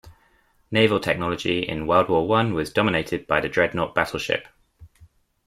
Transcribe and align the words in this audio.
Naval 0.71 0.99
technology 0.99 1.59
in 1.59 1.85
World 1.85 2.09
War 2.09 2.27
One 2.27 2.55
was 2.55 2.73
dominated 2.73 3.27
by 3.27 3.39
the 3.39 3.49
dreadnought 3.49 3.93
battleship. 3.93 4.47